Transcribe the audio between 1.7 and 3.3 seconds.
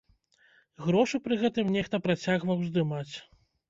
нехта працягваў здымаць.